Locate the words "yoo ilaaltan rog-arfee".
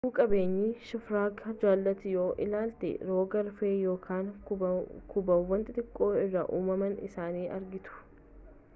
2.13-3.71